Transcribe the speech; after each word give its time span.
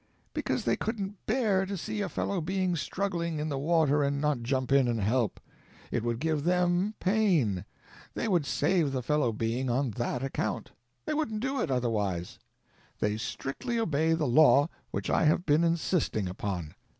Because 0.33 0.63
they 0.65 0.75
couldn't 0.75 1.23
bear 1.27 1.63
to 1.63 1.77
see 1.77 2.01
a 2.01 2.09
fellow 2.09 2.41
being 2.41 2.75
struggling 2.75 3.37
in 3.37 3.49
the 3.49 3.59
water 3.59 4.01
and 4.01 4.19
not 4.19 4.41
jump 4.41 4.71
in 4.71 4.87
and 4.87 4.99
help. 4.99 5.39
It 5.91 6.01
would 6.01 6.17
give 6.17 6.43
them 6.43 6.95
pain. 6.99 7.65
They 8.15 8.27
would 8.27 8.47
save 8.47 8.93
the 8.93 9.03
fellow 9.03 9.31
being 9.31 9.69
on 9.69 9.91
that 9.91 10.23
account. 10.23 10.71
They 11.05 11.13
wouldn't 11.13 11.41
do 11.41 11.61
it 11.61 11.69
otherwise. 11.69 12.39
They 12.99 13.15
strictly 13.15 13.77
obey 13.77 14.13
the 14.13 14.25
law 14.25 14.69
which 14.89 15.11
I 15.11 15.25
have 15.25 15.45
been 15.45 15.63
insisting 15.63 16.27
upon. 16.27 16.73